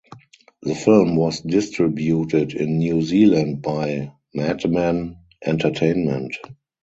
[0.63, 6.35] The film was distributed in New Zealand by Madmen Entertainment.